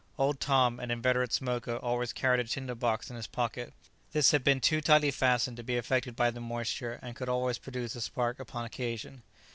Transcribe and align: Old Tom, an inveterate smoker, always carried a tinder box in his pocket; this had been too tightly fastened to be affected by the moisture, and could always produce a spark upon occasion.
Old 0.17 0.39
Tom, 0.39 0.79
an 0.79 0.89
inveterate 0.89 1.31
smoker, 1.31 1.75
always 1.77 2.11
carried 2.11 2.39
a 2.39 2.43
tinder 2.45 2.73
box 2.73 3.11
in 3.11 3.15
his 3.15 3.27
pocket; 3.27 3.71
this 4.13 4.31
had 4.31 4.43
been 4.43 4.59
too 4.59 4.81
tightly 4.81 5.11
fastened 5.11 5.57
to 5.57 5.63
be 5.63 5.77
affected 5.77 6.15
by 6.15 6.31
the 6.31 6.41
moisture, 6.41 6.97
and 7.03 7.15
could 7.15 7.29
always 7.29 7.59
produce 7.59 7.93
a 7.95 8.01
spark 8.01 8.39
upon 8.39 8.65
occasion. 8.65 9.21